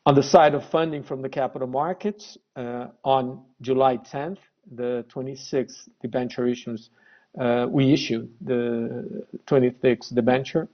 On 0.06 0.14
the 0.14 0.24
side 0.24 0.54
of 0.54 0.64
funding 0.70 1.04
from 1.04 1.22
the 1.22 1.30
capital 1.30 1.68
markets, 1.68 2.38
on 3.04 3.42
July 3.62 3.98
10th, 3.98 4.40
the 4.76 5.04
26th 5.14 5.90
debenture 6.02 6.48
issues, 6.48 6.90
Uh, 7.40 7.68
we 7.70 7.94
issued 7.94 8.30
the 8.42 9.26
26th 9.46 10.14
debenture 10.16 10.68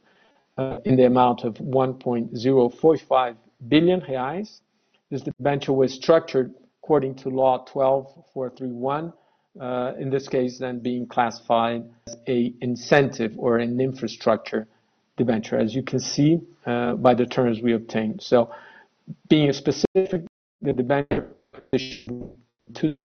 uh, 0.57 0.79
in 0.85 0.95
the 0.95 1.03
amount 1.03 1.43
of 1.43 1.55
1.045 1.55 3.35
billion 3.67 4.01
reais. 4.01 4.61
This 5.09 5.21
debenture 5.21 5.73
was 5.73 5.93
structured 5.93 6.53
according 6.81 7.15
to 7.15 7.29
Law 7.29 7.65
12,431, 7.65 9.13
uh, 9.59 9.93
in 9.99 10.09
this 10.09 10.27
case 10.27 10.57
then 10.57 10.79
being 10.79 11.05
classified 11.05 11.83
as 12.07 12.15
an 12.27 12.55
incentive 12.61 13.33
or 13.37 13.57
an 13.57 13.79
infrastructure 13.79 14.67
debenture, 15.17 15.57
as 15.57 15.75
you 15.75 15.83
can 15.83 15.99
see 15.99 16.39
by 16.65 17.13
the 17.13 17.25
terms 17.25 17.61
we 17.61 17.73
obtained. 17.73 18.21
So 18.21 18.51
being 19.29 19.49
a 19.49 19.53
specific, 19.53 20.23
the 20.61 20.73
debenture 20.73 21.29
issued 21.71 22.31
two 22.73 22.95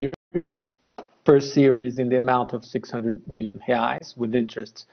first 1.29 1.53
series 1.53 1.99
in 1.99 2.09
the 2.09 2.23
amount 2.23 2.55
of 2.55 2.65
600 2.65 3.21
million 3.39 3.61
reais 3.69 4.17
with 4.17 4.35
interest 4.35 4.87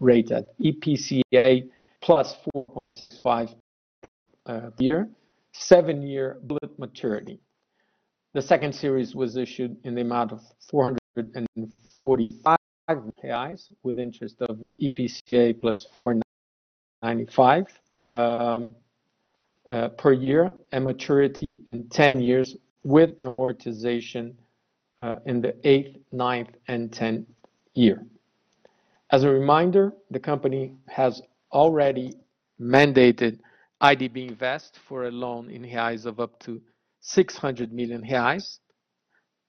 rate 0.00 0.30
at 0.30 0.46
IPCA 0.58 1.68
plus 2.00 2.34
4.65 2.56 3.54
uh, 4.46 4.70
year, 4.78 5.10
seven-year 5.52 6.38
bullet 6.44 6.78
maturity. 6.78 7.38
The 8.32 8.40
second 8.40 8.74
series 8.74 9.14
was 9.14 9.36
issued 9.36 9.76
in 9.84 9.94
the 9.94 10.00
amount 10.00 10.32
of 10.32 10.40
445 10.70 12.56
reais 13.22 13.70
with 13.82 13.98
interest 13.98 14.40
of 14.40 14.62
IPCA 14.80 15.60
plus 15.60 15.86
4.95 16.06 17.66
um, 18.16 18.70
uh, 19.72 19.88
per 19.88 20.14
year, 20.14 20.50
and 20.72 20.86
maturity 20.86 21.46
in 21.72 21.86
10 21.90 22.22
years 22.22 22.56
with 22.82 23.22
amortization 23.24 24.32
Uh, 25.02 25.16
in 25.26 25.40
the 25.40 25.52
eighth, 25.68 25.96
ninth, 26.12 26.50
and 26.68 26.92
10th 26.92 27.26
year. 27.74 28.06
As 29.10 29.24
a 29.24 29.28
reminder, 29.28 29.92
the 30.12 30.20
company 30.20 30.76
has 30.86 31.20
already 31.50 32.14
mandated 32.60 33.40
IDB 33.82 34.28
Invest 34.28 34.78
for 34.86 35.06
a 35.06 35.10
loan 35.10 35.50
in 35.50 35.62
reais 35.62 36.06
of 36.06 36.20
up 36.20 36.38
to 36.44 36.62
600 37.00 37.72
million 37.72 38.02
reais. 38.02 38.60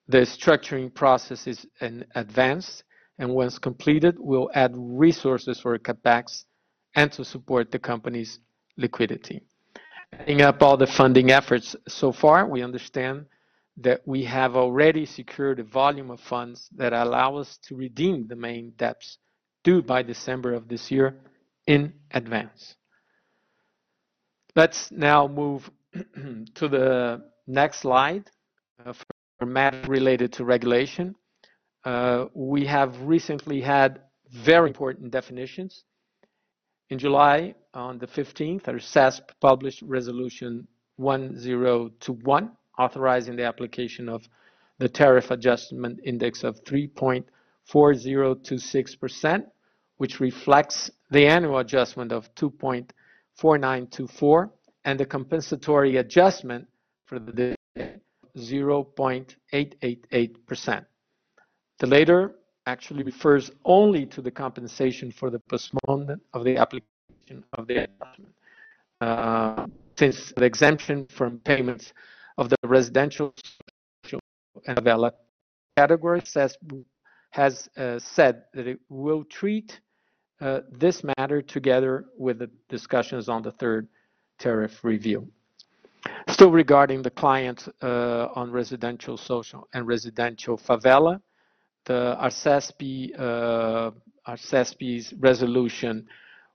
The 0.07 0.21
structuring 0.21 0.91
process 0.91 1.45
is 1.45 1.67
in 1.81 2.03
advance, 2.15 2.81
and 3.19 3.29
once 3.29 3.59
completed, 3.59 4.15
will 4.17 4.49
add 4.55 4.71
resources 4.75 5.59
for 5.59 5.77
CapEx 5.77 6.45
and 6.95 7.11
to 7.11 7.23
support 7.23 7.69
the 7.69 7.77
company's 7.77 8.39
liquidity. 8.75 9.43
Adding 10.13 10.41
up 10.41 10.63
all 10.63 10.77
the 10.77 10.87
funding 10.87 11.29
efforts 11.29 11.75
so 11.87 12.11
far, 12.11 12.47
we 12.47 12.63
understand 12.63 13.27
that 13.77 14.01
we 14.05 14.23
have 14.23 14.55
already 14.55 15.05
secured 15.05 15.59
a 15.59 15.63
volume 15.63 16.11
of 16.11 16.19
funds 16.19 16.69
that 16.75 16.93
allow 16.93 17.37
us 17.37 17.57
to 17.63 17.75
redeem 17.75 18.27
the 18.27 18.35
main 18.35 18.73
debts 18.77 19.17
due 19.63 19.81
by 19.81 20.03
December 20.03 20.53
of 20.53 20.67
this 20.67 20.91
year 20.91 21.15
in 21.65 21.93
advance. 22.11 22.75
Let's 24.55 24.91
now 24.91 25.27
move 25.27 25.69
to 25.93 26.67
the 26.67 27.23
next 27.47 27.79
slide 27.79 28.29
uh, 28.85 28.93
for 29.39 29.45
matter 29.45 29.81
related 29.87 30.33
to 30.33 30.45
regulation. 30.45 31.15
Uh, 31.83 32.25
we 32.33 32.65
have 32.65 33.01
recently 33.01 33.61
had 33.61 34.01
very 34.31 34.69
important 34.69 35.11
definitions. 35.11 35.83
In 36.89 36.99
July, 36.99 37.55
on 37.73 37.97
the 37.97 38.07
15th, 38.07 38.63
ARSESP 38.67 39.21
published 39.41 39.81
Resolution 39.81 40.67
1021, 40.97 42.51
authorizing 42.77 43.35
the 43.35 43.45
application 43.45 44.07
of 44.09 44.27
the 44.79 44.89
tariff 44.89 45.29
adjustment 45.31 45.99
index 46.03 46.43
of 46.43 46.63
3.4026%, 46.63 49.45
which 49.97 50.19
reflects 50.19 50.91
the 51.11 51.27
annual 51.27 51.59
adjustment 51.59 52.11
of 52.11 52.33
2.4924 52.35 54.49
and 54.85 54.99
the 54.99 55.05
compensatory 55.05 55.97
adjustment 55.97 56.67
for 57.05 57.19
the 57.19 57.55
0.888%. 58.37 60.85
The 61.79 61.87
latter 61.87 62.35
actually 62.65 63.03
refers 63.03 63.51
only 63.65 64.05
to 64.07 64.21
the 64.21 64.31
compensation 64.31 65.11
for 65.11 65.29
the 65.29 65.39
postponement 65.39 66.21
of 66.33 66.43
the 66.43 66.57
application 66.57 67.43
of 67.53 67.67
the 67.67 67.83
adjustment. 67.83 68.33
Uh, 69.01 69.67
since 69.97 70.31
the 70.37 70.45
exemption 70.45 71.05
from 71.07 71.39
payments 71.39 71.93
of 72.37 72.49
the 72.49 72.57
residential 72.63 73.33
and 74.67 74.77
favela 74.77 75.11
category 75.77 76.21
says, 76.25 76.57
has 77.31 77.67
uh, 77.77 77.99
said 77.99 78.43
that 78.53 78.67
it 78.67 78.79
will 78.89 79.23
treat 79.23 79.79
uh, 80.39 80.59
this 80.71 81.03
matter 81.17 81.41
together 81.41 82.05
with 82.17 82.39
the 82.39 82.49
discussions 82.69 83.29
on 83.29 83.41
the 83.41 83.51
third 83.53 83.87
tariff 84.39 84.83
review. 84.83 85.27
Still 86.27 86.51
regarding 86.51 87.01
the 87.01 87.09
client 87.09 87.67
uh, 87.81 88.27
on 88.35 88.51
residential 88.51 89.17
social 89.17 89.67
and 89.73 89.87
residential 89.87 90.57
favela, 90.57 91.21
the 91.85 92.17
ARSESP, 92.19 93.19
uh, 93.19 93.91
resolution 95.19 96.07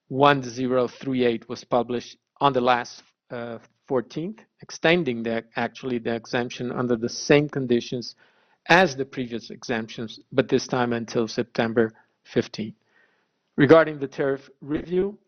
1038 0.09 1.49
was 1.49 1.65
published 1.65 2.17
on 2.41 2.53
the 2.53 2.61
last 2.61 3.03
uh, 3.31 3.59
14th, 3.89 4.41
extending 4.63 5.23
the, 5.23 5.45
actually 5.57 5.99
the 5.99 6.15
exemption 6.15 6.71
under 6.73 6.97
the 6.97 7.09
same 7.09 7.49
conditions 7.49 8.15
as 8.69 8.95
the 8.95 9.05
previous 9.05 9.51
exemptions, 9.51 10.21
but 10.33 10.49
this 10.49 10.67
time 10.67 10.93
until 10.93 11.27
September 11.27 11.91
15. 12.25 12.75
Regarding 13.57 13.99
the 13.99 14.07
tariff 14.07 14.49
review, 14.61 15.19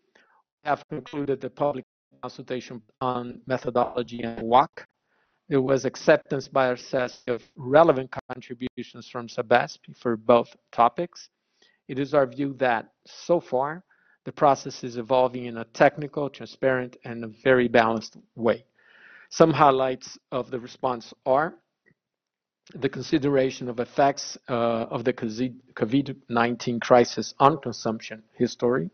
we 0.63 0.69
have 0.69 0.87
concluded 0.89 1.41
the 1.41 1.49
public 1.49 1.83
consultation 2.21 2.81
on 3.01 3.41
methodology 3.47 4.21
and 4.21 4.41
WACC. 4.43 4.85
There 5.49 5.61
was 5.61 5.85
acceptance 5.85 6.47
by 6.47 6.67
our 6.67 6.77
of 7.27 7.41
relevant 7.55 8.09
contributions 8.29 9.09
from 9.09 9.27
SABESP 9.27 9.97
for 9.97 10.15
both 10.15 10.55
topics. 10.71 11.29
It 11.87 11.99
is 11.99 12.13
our 12.13 12.27
view 12.27 12.53
that 12.59 12.89
so 13.05 13.41
far 13.41 13.83
the 14.23 14.31
process 14.31 14.83
is 14.83 14.97
evolving 14.97 15.45
in 15.45 15.57
a 15.57 15.65
technical, 15.65 16.29
transparent, 16.29 16.97
and 17.05 17.23
a 17.23 17.27
very 17.43 17.67
balanced 17.67 18.17
way. 18.35 18.63
Some 19.29 19.51
highlights 19.51 20.17
of 20.31 20.51
the 20.51 20.59
response 20.59 21.13
are 21.25 21.55
the 22.75 22.89
consideration 22.89 23.67
of 23.69 23.79
effects 23.79 24.37
uh, 24.47 24.85
of 24.89 25.03
the 25.03 25.13
COVID-19 25.13 26.81
crisis 26.81 27.33
on 27.39 27.57
consumption 27.59 28.23
history. 28.37 28.89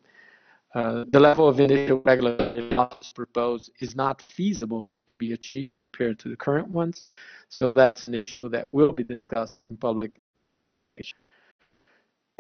Uh, 0.74 1.06
the 1.12 1.20
level 1.20 1.48
of 1.48 1.60
initial 1.60 2.02
regulatory 2.06 2.70
losses 2.72 3.12
proposed 3.14 3.72
is 3.80 3.96
not 3.96 4.22
feasible 4.22 4.90
to 5.08 5.12
be 5.18 5.34
achieved 5.34 5.72
compared 5.92 6.20
to 6.20 6.30
the 6.30 6.36
current 6.36 6.68
ones, 6.70 7.14
so 7.50 7.72
that's 7.72 8.08
an 8.08 8.16
issue 8.16 8.50
that 8.50 8.68
will 8.72 8.94
be 8.94 9.04
discussed 9.04 9.60
in 9.70 9.78
public. 9.78 10.12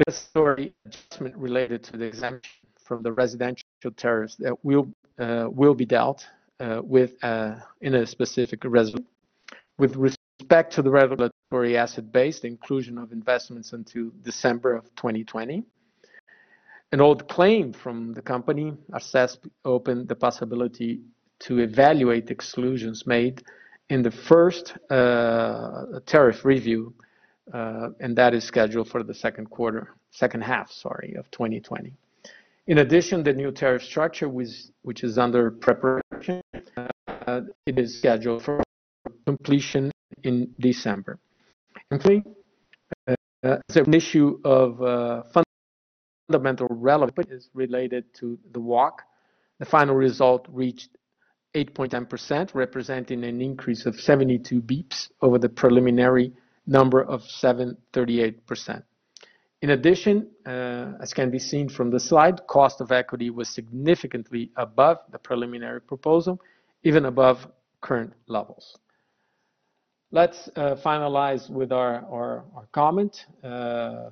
The 0.06 0.12
story 0.12 0.75
adjustment 0.86 1.36
related 1.36 1.84
to 1.86 1.98
the 1.98 2.06
exemption 2.06 2.66
from 2.88 3.03
the 3.03 3.12
residential 3.12 3.67
tariffs 3.96 4.36
that 4.36 4.56
will 4.63 4.88
uh, 5.20 5.48
will 5.51 5.74
be 5.74 5.86
dealt 5.86 6.25
uh, 6.60 6.82
with 6.84 7.12
uh, 7.24 7.56
in 7.82 7.96
a 7.96 8.06
specific 8.06 8.63
resolution. 8.63 9.06
With 9.77 9.96
respect 9.96 10.74
to 10.74 10.82
the 10.82 10.89
regulatory 10.89 11.77
asset 11.77 12.12
base, 12.12 12.39
the 12.39 12.48
inclusion 12.48 12.98
of 12.98 13.12
investments 13.12 13.74
until 13.74 14.12
December 14.24 14.75
of 14.75 14.84
2020. 14.96 15.63
An 16.94 17.01
old 17.01 17.27
claim 17.27 17.74
from 17.74 18.13
the 18.13 18.22
company, 18.22 18.74
ARSESP 18.94 19.50
opened 19.65 20.08
the 20.08 20.15
possibility 20.15 21.01
to 21.39 21.60
evaluate 21.60 22.32
exclusions 22.32 23.06
made 23.06 23.44
in 23.89 24.01
the 24.01 24.12
first 24.12 24.74
uh, 24.89 26.00
tariff 26.06 26.46
review, 26.46 26.94
uh, 27.53 27.89
and 28.00 28.15
that 28.17 28.34
is 28.34 28.44
scheduled 28.46 28.88
for 28.89 29.03
the 29.03 29.13
second 29.13 29.50
quarter, 29.50 29.96
second 30.12 30.41
half, 30.41 30.71
sorry, 30.71 31.15
of 31.15 31.30
2020. 31.32 31.93
In 32.67 32.80
addition, 32.80 33.23
the 33.23 33.32
new 33.32 33.51
tariff 33.51 33.82
structure, 33.82 34.27
which, 34.27 35.03
is 35.03 35.17
under 35.17 35.51
preparation, 35.51 36.41
uh, 37.25 37.41
it 37.65 37.80
is 37.80 37.97
scheduled 37.97 38.43
for 38.43 38.62
completion 39.25 39.89
in 40.23 40.53
December. 40.60 41.17
Uh, 41.91 42.06
it's 43.43 43.77
an 43.77 43.93
issue 43.93 44.39
of 44.43 44.82
uh, 44.82 45.23
fundamental 46.30 46.67
relevance 46.69 47.32
is 47.32 47.49
related 47.53 48.03
to 48.15 48.38
the 48.51 48.60
WACC. 48.60 48.95
The 49.60 49.65
final 49.65 49.95
result 49.95 50.45
reached 50.49 50.89
8.10%, 51.56 52.53
representing 52.53 53.23
an 53.23 53.41
increase 53.41 53.86
of 53.86 53.95
72 53.95 54.62
beeps 54.62 55.10
over 55.21 55.38
the 55.39 55.49
preliminary 55.49 56.34
number 56.65 57.01
of 57.01 57.21
738%. 57.21 58.84
In 59.62 59.72
addition, 59.72 60.30
uh, 60.46 60.93
as 61.02 61.13
can 61.13 61.32
be 61.32 61.39
seen 61.39 61.67
from 61.67 61.89
the 61.89 62.00
slide, 62.00 62.46
cost 62.48 62.80
of 62.80 62.91
equity 62.91 63.32
was 63.32 63.50
significantly 63.50 64.52
above 64.56 65.00
the 65.12 65.17
preliminary 65.17 65.82
proposal, 65.82 66.39
even 66.84 67.06
above 67.06 67.48
current 67.82 68.13
levels. 68.28 68.78
Let's 70.12 70.48
uh, 70.56 70.76
finalize 70.76 71.50
with 71.50 71.72
our, 71.72 72.46
comment, 72.72 73.26
uh, 73.43 74.10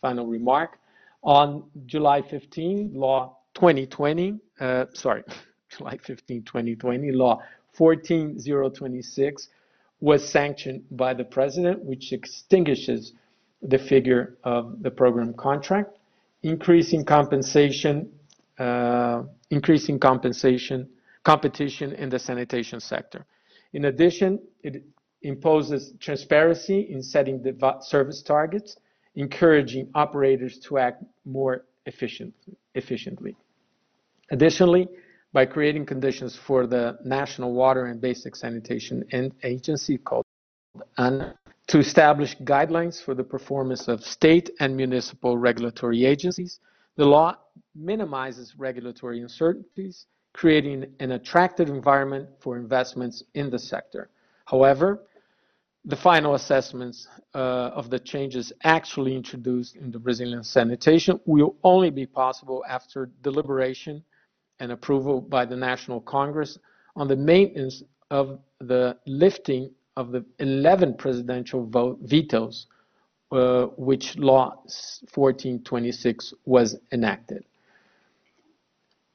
final 0.00 0.26
remark. 0.26 0.78
On 1.22 1.64
July 1.86 2.22
15, 2.22 2.92
Law 2.94 3.38
2020, 3.54 4.38
uh, 4.60 4.84
sorry, 4.94 5.24
July 5.68 5.96
15, 5.96 6.42
2020, 6.42 7.12
Law 7.12 7.42
14026 7.72 9.48
was 10.00 10.28
sanctioned 10.28 10.84
by 10.92 11.14
the 11.14 11.24
President, 11.24 11.84
which 11.84 12.12
extinguishes 12.12 13.12
the 13.62 13.78
figure 13.78 14.38
of 14.44 14.82
the 14.82 14.90
program 14.90 15.34
contract, 15.34 15.98
increasing 16.42 17.04
compensation, 17.04 18.10
uh, 18.58 19.22
increasing 19.50 19.98
compensation, 19.98 20.88
competition 21.24 21.92
in 21.92 22.08
the 22.08 22.18
sanitation 22.18 22.80
sector. 22.80 23.26
In 23.72 23.86
addition, 23.86 24.40
it 24.62 24.84
imposes 25.22 25.92
transparency 25.98 26.80
in 26.90 27.02
setting 27.02 27.42
the 27.42 27.78
service 27.80 28.22
targets, 28.22 28.76
encouraging 29.16 29.90
operators 29.94 30.58
to 30.60 30.78
act 30.78 31.02
more 31.24 31.64
efficient, 31.86 32.32
efficiently. 32.74 33.36
Additionally, 34.30 34.88
by 35.32 35.44
creating 35.44 35.84
conditions 35.84 36.36
for 36.36 36.66
the 36.66 36.98
National 37.04 37.52
Water 37.52 37.86
and 37.86 38.00
Basic 38.00 38.36
Sanitation 38.36 39.04
Agency 39.42 39.98
called 39.98 40.24
ANA 40.96 41.34
to 41.68 41.78
establish 41.78 42.36
guidelines 42.38 43.02
for 43.02 43.14
the 43.14 43.24
performance 43.24 43.88
of 43.88 44.02
state 44.02 44.50
and 44.60 44.76
municipal 44.76 45.36
regulatory 45.36 46.04
agencies. 46.04 46.60
The 46.96 47.04
law 47.04 47.36
minimizes 47.74 48.54
regulatory 48.56 49.20
uncertainties, 49.20 50.06
creating 50.32 50.86
an 51.00 51.12
attractive 51.12 51.68
environment 51.68 52.28
for 52.40 52.56
investments 52.56 53.22
in 53.34 53.50
the 53.50 53.58
sector. 53.58 54.08
However, 54.46 55.04
the 55.84 55.96
final 55.96 56.34
assessments 56.34 57.06
uh, 57.34 57.38
of 57.74 57.90
the 57.90 57.98
changes 57.98 58.52
actually 58.64 59.14
introduced 59.14 59.76
in 59.76 59.90
the 59.90 59.98
Brazilian 59.98 60.42
sanitation 60.42 61.20
will 61.26 61.54
only 61.62 61.90
be 61.90 62.06
possible 62.06 62.64
after 62.68 63.10
deliberation 63.22 64.02
and 64.60 64.72
approval 64.72 65.20
by 65.20 65.44
the 65.44 65.56
National 65.56 66.00
Congress 66.00 66.58
on 66.96 67.08
the 67.08 67.16
maintenance 67.16 67.82
of 68.10 68.40
the 68.60 68.96
lifting 69.06 69.70
of 69.98 70.12
the 70.12 70.24
11 70.38 70.94
presidential 70.94 71.66
vote, 71.66 71.98
vetoes, 72.02 72.68
uh, 73.32 73.66
which 73.76 74.16
Law 74.16 74.50
1426 75.12 76.34
was 76.44 76.76
enacted. 76.92 77.44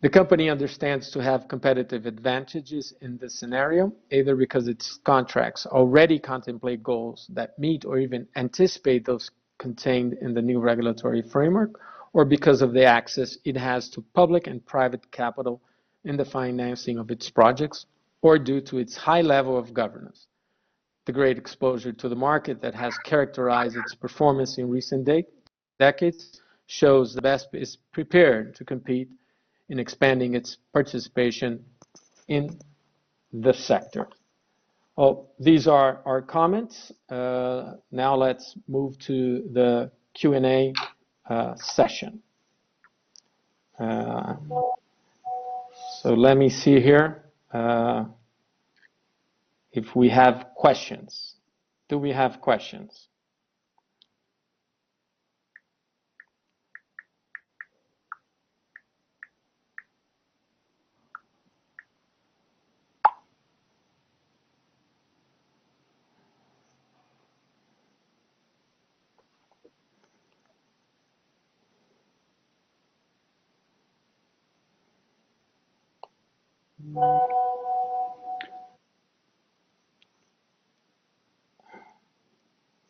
The 0.01 0.09
company 0.09 0.49
understands 0.49 1.09
to 1.11 1.23
have 1.23 1.47
competitive 1.47 2.05
advantages 2.05 2.93
in 2.99 3.17
this 3.17 3.39
scenario, 3.39 3.93
either 4.11 4.35
because 4.35 4.67
its 4.67 4.99
contracts 5.05 5.65
already 5.65 6.19
contemplate 6.19 6.83
goals 6.83 7.27
that 7.29 7.57
meet 7.57 7.85
or 7.85 7.97
even 7.97 8.27
anticipate 8.35 9.05
those 9.05 9.31
contained 9.59 10.17
in 10.19 10.33
the 10.33 10.41
new 10.41 10.59
regulatory 10.59 11.21
framework, 11.21 11.79
or 12.11 12.25
because 12.25 12.61
of 12.61 12.73
the 12.73 12.83
access 12.83 13.37
it 13.45 13.55
has 13.55 13.87
to 13.91 14.03
public 14.13 14.47
and 14.47 14.65
private 14.65 15.09
capital 15.11 15.61
in 16.03 16.17
the 16.17 16.25
financing 16.25 16.97
of 16.97 17.09
its 17.09 17.29
projects, 17.29 17.85
or 18.21 18.37
due 18.37 18.59
to 18.59 18.79
its 18.79 18.97
high 18.97 19.21
level 19.21 19.57
of 19.57 19.73
governance 19.73 20.27
the 21.05 21.11
great 21.11 21.37
exposure 21.37 21.91
to 21.91 22.09
the 22.09 22.15
market 22.15 22.61
that 22.61 22.73
has 22.73 22.97
characterized 22.99 23.75
its 23.75 23.93
performance 23.95 24.57
in 24.57 24.69
recent 24.69 25.05
de 25.05 25.25
decades 25.79 26.41
shows 26.67 27.13
the 27.13 27.21
BESP 27.21 27.55
is 27.55 27.77
prepared 27.91 28.55
to 28.55 28.63
compete 28.63 29.09
in 29.69 29.79
expanding 29.79 30.35
its 30.35 30.57
participation 30.71 31.63
in 32.27 32.57
the 33.33 33.53
sector. 33.53 34.07
Well, 34.95 35.31
these 35.39 35.67
are 35.67 36.01
our 36.05 36.21
comments. 36.21 36.91
Uh, 37.09 37.73
now 37.91 38.15
let's 38.15 38.55
move 38.67 38.97
to 38.99 39.49
the 39.51 39.91
Q&A 40.13 40.73
uh, 41.29 41.55
session. 41.55 42.21
Uh, 43.79 44.35
So 46.01 46.13
let 46.13 46.37
me 46.37 46.49
see 46.49 46.79
here 46.81 47.23
uh, 47.53 48.05
if 49.73 49.95
we 49.95 50.09
have 50.09 50.47
questions. 50.55 51.35
Do 51.89 51.97
we 51.97 52.11
have 52.11 52.41
questions? 52.41 53.09
Mm. 76.81 77.42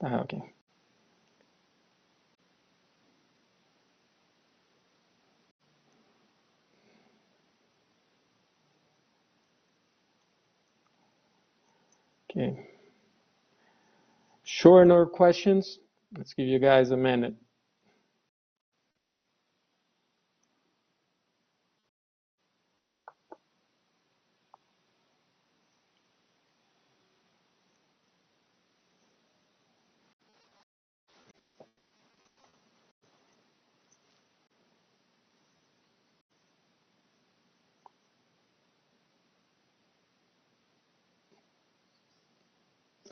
Ah, 0.03 0.21
okay. 0.21 0.53
Okay. 12.31 12.69
Sure, 14.43 14.85
no 14.85 15.05
questions? 15.05 15.79
Let's 16.17 16.33
give 16.33 16.47
you 16.47 16.59
guys 16.59 16.91
a 16.91 16.97
minute. 16.97 17.35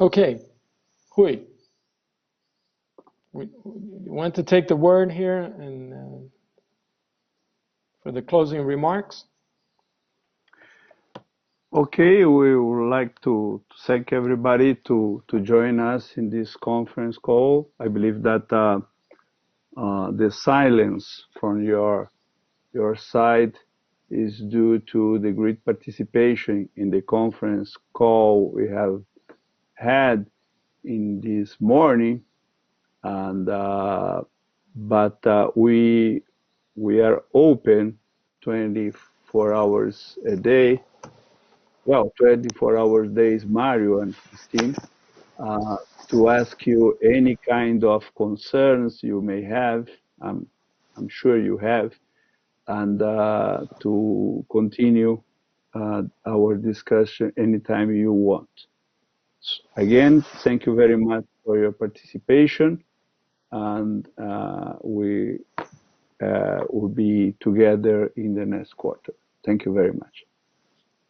Okay, 0.01 0.39
Rui, 1.15 1.41
we, 3.33 3.47
want 3.63 4.33
to 4.33 4.41
take 4.41 4.67
the 4.67 4.75
word 4.75 5.11
here 5.11 5.43
and 5.43 5.93
uh, 5.93 6.27
for 8.01 8.11
the 8.11 8.23
closing 8.23 8.63
remarks? 8.63 9.25
Okay, 11.71 12.25
we 12.25 12.57
would 12.57 12.89
like 12.89 13.21
to 13.21 13.61
thank 13.85 14.11
everybody 14.11 14.73
to, 14.87 15.23
to 15.27 15.39
join 15.39 15.79
us 15.79 16.13
in 16.17 16.31
this 16.31 16.55
conference 16.55 17.19
call. 17.19 17.69
I 17.79 17.87
believe 17.87 18.23
that 18.23 18.51
uh, 18.51 18.79
uh, 19.79 20.11
the 20.13 20.31
silence 20.31 21.25
from 21.39 21.63
your 21.63 22.09
your 22.73 22.95
side 22.95 23.53
is 24.09 24.39
due 24.49 24.79
to 24.93 25.19
the 25.19 25.31
great 25.31 25.63
participation 25.63 26.67
in 26.75 26.89
the 26.89 27.01
conference 27.03 27.77
call 27.93 28.51
we 28.51 28.67
have 28.67 29.03
had 29.81 30.27
in 30.85 31.21
this 31.21 31.57
morning, 31.61 32.23
and 33.03 33.49
uh, 33.49 34.21
but 34.75 35.25
uh, 35.27 35.51
we 35.55 36.23
we 36.75 37.01
are 37.01 37.23
open 37.33 37.99
24 38.41 39.53
hours 39.53 40.17
a 40.27 40.35
day. 40.37 40.83
Well, 41.85 42.11
24 42.19 42.77
hours 42.77 43.09
days, 43.11 43.45
Mario 43.45 43.99
and 44.01 44.15
Christine, 44.29 44.77
uh, 45.39 45.77
to 46.09 46.29
ask 46.29 46.65
you 46.67 46.97
any 47.03 47.37
kind 47.49 47.83
of 47.83 48.03
concerns 48.15 49.03
you 49.03 49.21
may 49.21 49.43
have. 49.43 49.87
I'm 50.21 50.47
I'm 50.97 51.09
sure 51.09 51.39
you 51.39 51.57
have, 51.57 51.93
and 52.67 53.01
uh, 53.01 53.65
to 53.81 54.45
continue 54.51 55.21
uh, 55.75 56.03
our 56.27 56.55
discussion 56.57 57.33
anytime 57.37 57.93
you 57.95 58.13
want. 58.13 58.49
Again, 59.75 60.21
thank 60.43 60.65
you 60.65 60.75
very 60.75 60.97
much 60.97 61.25
for 61.43 61.57
your 61.57 61.71
participation, 61.71 62.83
and 63.51 64.07
uh, 64.17 64.73
we 64.83 65.39
uh, 66.21 66.63
will 66.69 66.89
be 66.89 67.35
together 67.39 68.11
in 68.15 68.35
the 68.35 68.45
next 68.45 68.77
quarter. 68.77 69.13
Thank 69.45 69.65
you 69.65 69.73
very 69.73 69.93
much. 69.93 70.25